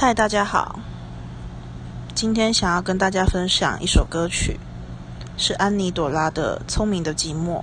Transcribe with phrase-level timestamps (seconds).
[0.00, 0.78] 嗨，大家好。
[2.14, 4.60] 今天想要跟大家分享一首歌曲，
[5.36, 7.60] 是安妮朵拉的《聪明的寂寞》。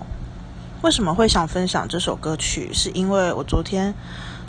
[0.81, 2.73] 为什么会想分享这首歌曲？
[2.73, 3.93] 是因为我昨天，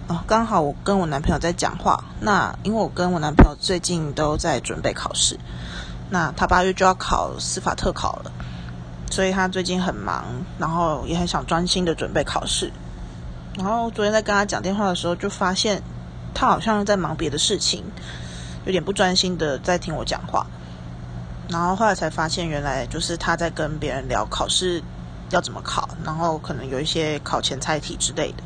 [0.08, 2.02] 哦，刚好我跟我男朋友在讲话。
[2.18, 5.38] 那因为我跟我男朋友最近都在准备考试，
[6.10, 8.32] 那他八月就要考司法特考了，
[9.12, 10.24] 所以他最近很忙，
[10.58, 12.72] 然后也很想专心的准备考试。
[13.56, 15.80] 然后昨天在跟他讲电话的时候，就发现。
[16.36, 17.82] 他好像在忙别的事情，
[18.66, 20.46] 有点不专心的在听我讲话。
[21.48, 24.82] 然后后来才发现，原来就是他在跟别人聊考试
[25.30, 28.42] 要怎么考，然后可能有一些考前猜题之类的。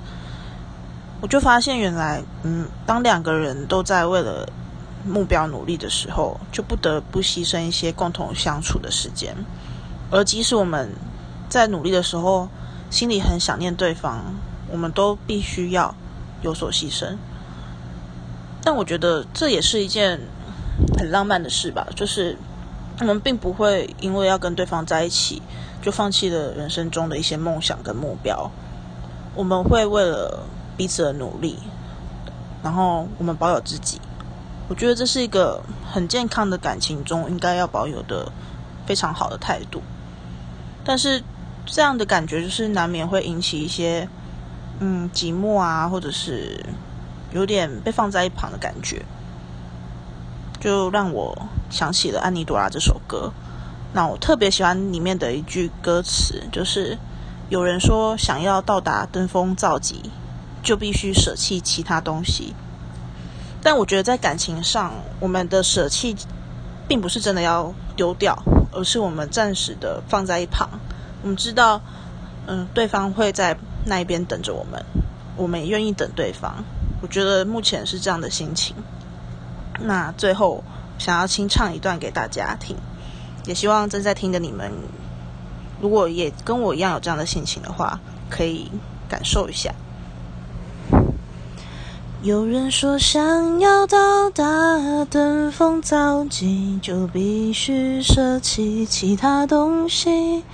[1.21, 4.49] 我就发现，原来嗯，当两个人都在为了
[5.05, 9.35] 目标努力的时候，就不得不牺牲一些共同相处的时间。
[10.13, 10.89] 而即使我们
[11.49, 12.49] 在努力的时候，
[12.89, 14.23] 心里很想念对方，
[14.71, 15.95] 我们都必须要
[16.43, 17.17] 有所牺牲。
[18.63, 20.21] 但我觉得这也是一件
[20.99, 22.37] 很浪漫的事吧，就是
[23.01, 25.41] 我们并不会因为要跟对方在一起，
[25.81, 28.51] 就放弃了人生中的一些梦想跟目标。
[29.35, 30.45] 我们会为了
[30.77, 31.59] 彼此的努力，
[32.63, 33.99] 然后我们保有自己。
[34.69, 38.31] 我觉得这是一个很健康的感情中应该要保有的
[38.87, 39.83] 非常好的态度。
[40.85, 41.23] 但是
[41.65, 44.09] 这样的感觉就是难免会引起一些
[44.81, 46.63] 嗯寂寞啊，或者是。
[47.33, 49.05] 有点被放在一旁的感觉，
[50.61, 53.33] 就让我想起了《安妮朵拉》这首歌。
[53.93, 56.99] 那我特别喜欢里面的一句歌词，就是
[57.49, 60.11] 有人说，想要到达登峰造极，
[60.63, 62.55] 就必须舍弃其他东西。
[63.63, 66.17] 但我觉得在感情上，我们的舍弃
[66.87, 68.41] 并不是真的要丢掉，
[68.73, 70.69] 而是我们暂时的放在一旁。
[71.23, 71.81] 我们知道，
[72.47, 73.57] 嗯，对方会在
[73.87, 74.85] 那一边等着我们，
[75.37, 76.65] 我们也愿意等对方。
[77.01, 78.77] 我觉得目前是这样的心情。
[79.81, 80.63] 那最后
[80.99, 82.77] 想要清唱一段给大家听，
[83.47, 84.71] 也希望正在听的你们，
[85.81, 88.71] 如果也跟我一样有这样的心情的话，可以
[89.09, 89.75] 感受一下。
[92.23, 94.45] 有人说，想要到达
[95.09, 100.45] 登峰造极，就必须舍弃其他东西。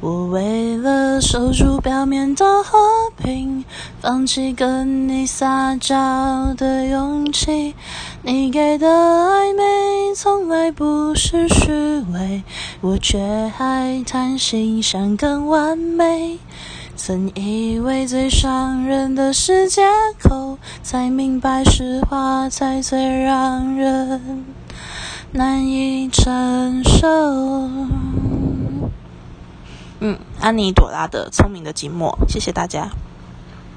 [0.00, 2.78] 我为了守住表面的和
[3.16, 3.64] 平，
[4.00, 7.74] 放弃跟你撒娇的勇气。
[8.22, 12.44] 你给的暧昧从来不是虚伪，
[12.82, 16.38] 我却还贪心想更完美。
[16.94, 19.82] 曾以为最伤人的是借
[20.22, 24.44] 口，才明白实话才最让人
[25.32, 27.08] 难以承受。
[30.00, 32.90] 嗯，安妮朵拉的《聪明的寂寞》，谢谢大家。